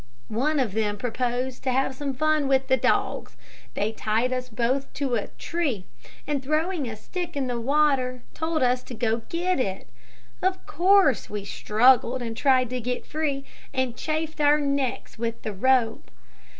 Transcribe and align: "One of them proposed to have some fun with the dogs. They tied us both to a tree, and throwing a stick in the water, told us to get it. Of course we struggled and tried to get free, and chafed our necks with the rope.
"One 0.29 0.59
of 0.59 0.71
them 0.73 0.97
proposed 0.97 1.61
to 1.61 1.71
have 1.71 1.93
some 1.93 2.15
fun 2.15 2.47
with 2.47 2.69
the 2.69 2.75
dogs. 2.75 3.37
They 3.75 3.91
tied 3.91 4.33
us 4.33 4.49
both 4.49 4.91
to 4.93 5.13
a 5.13 5.27
tree, 5.37 5.85
and 6.25 6.41
throwing 6.41 6.89
a 6.89 6.95
stick 6.95 7.37
in 7.37 7.45
the 7.45 7.61
water, 7.61 8.23
told 8.33 8.63
us 8.63 8.81
to 8.85 8.95
get 8.95 9.59
it. 9.59 9.87
Of 10.41 10.65
course 10.65 11.29
we 11.29 11.45
struggled 11.45 12.23
and 12.23 12.35
tried 12.35 12.71
to 12.71 12.81
get 12.81 13.05
free, 13.05 13.45
and 13.75 13.95
chafed 13.95 14.41
our 14.41 14.59
necks 14.59 15.19
with 15.19 15.43
the 15.43 15.53
rope. 15.53 16.09